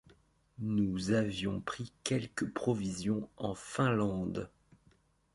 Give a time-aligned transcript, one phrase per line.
[0.57, 4.49] Nous avions pris quelques provisions en Finlande.